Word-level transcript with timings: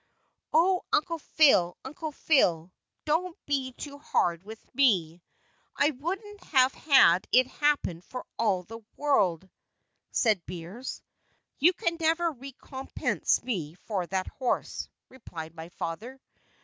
"Oh, 0.51 0.81
Uncle 0.91 1.19
Phile, 1.37 1.75
Uncle 1.85 2.11
Phile, 2.11 2.71
don't 3.05 3.37
be 3.45 3.71
too 3.73 3.99
hard 3.99 4.41
with 4.41 4.59
me; 4.73 5.21
I 5.77 5.91
wouldn't 5.91 6.43
have 6.45 6.73
had 6.73 7.27
it 7.31 7.45
happen 7.45 8.01
for 8.01 8.25
all 8.39 8.63
the 8.63 8.79
world," 8.97 9.47
said 10.09 10.43
Beers. 10.47 11.03
"You 11.59 11.73
can 11.73 11.97
never 11.99 12.31
recompense 12.31 13.43
me 13.43 13.75
for 13.75 14.07
that 14.07 14.25
horse," 14.25 14.89
replied 15.11 15.53
my 15.53 15.69
father. 15.69 16.19